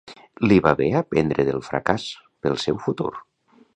[0.51, 2.07] Li va bé aprendre del fracàs,
[2.47, 3.11] pel seu futur.